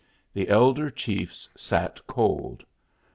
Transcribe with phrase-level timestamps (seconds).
[0.33, 2.65] The elder chiefs sat cold.